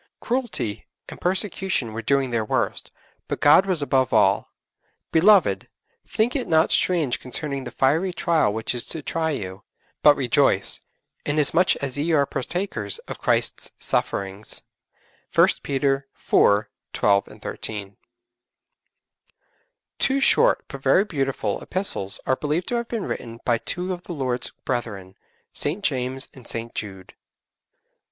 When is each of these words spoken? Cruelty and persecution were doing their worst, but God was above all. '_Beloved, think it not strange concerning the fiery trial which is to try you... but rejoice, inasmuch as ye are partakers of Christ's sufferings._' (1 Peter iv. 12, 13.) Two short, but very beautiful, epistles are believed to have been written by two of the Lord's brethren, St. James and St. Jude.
Cruelty 0.19 0.87
and 1.09 1.21
persecution 1.21 1.93
were 1.93 2.01
doing 2.01 2.31
their 2.31 2.43
worst, 2.43 2.89
but 3.27 3.39
God 3.39 3.67
was 3.67 3.83
above 3.83 4.11
all. 4.11 4.49
'_Beloved, 5.13 5.67
think 6.07 6.35
it 6.35 6.47
not 6.47 6.71
strange 6.71 7.19
concerning 7.19 7.65
the 7.65 7.69
fiery 7.69 8.11
trial 8.11 8.51
which 8.51 8.73
is 8.73 8.83
to 8.85 9.03
try 9.03 9.29
you... 9.29 9.63
but 10.01 10.15
rejoice, 10.15 10.79
inasmuch 11.23 11.75
as 11.83 11.99
ye 11.99 12.13
are 12.13 12.25
partakers 12.25 12.97
of 13.07 13.19
Christ's 13.19 13.73
sufferings._' 13.77 14.63
(1 15.35 15.47
Peter 15.61 16.07
iv. 16.15 16.65
12, 16.93 17.25
13.) 17.39 17.97
Two 19.99 20.19
short, 20.19 20.65
but 20.67 20.81
very 20.81 21.05
beautiful, 21.05 21.61
epistles 21.61 22.19
are 22.25 22.35
believed 22.35 22.67
to 22.69 22.75
have 22.77 22.87
been 22.87 23.05
written 23.05 23.39
by 23.45 23.59
two 23.59 23.93
of 23.93 24.05
the 24.05 24.13
Lord's 24.13 24.49
brethren, 24.65 25.13
St. 25.53 25.83
James 25.83 26.27
and 26.33 26.47
St. 26.47 26.73
Jude. 26.73 27.13